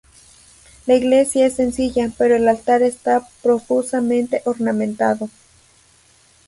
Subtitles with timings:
[0.87, 5.29] La iglesia es sencilla, pero el altar está profusamente ornamentado.